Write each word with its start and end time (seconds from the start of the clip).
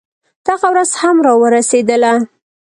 دغه 0.47 0.67
ورځ 0.73 0.91
هم 1.01 1.17
راورسېدله. 1.25 2.13